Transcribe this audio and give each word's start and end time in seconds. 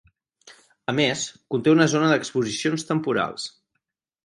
A 0.93 0.95
més, 0.99 1.25
conté 1.55 1.75
una 1.75 1.87
zona 1.95 2.09
d'exposicions 2.15 2.89
temporals. 2.95 3.49